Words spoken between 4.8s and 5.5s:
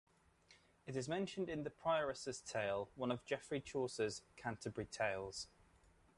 Tales".